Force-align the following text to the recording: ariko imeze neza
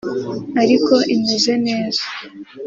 ariko 0.61 0.93
imeze 1.15 1.51
neza 1.65 2.03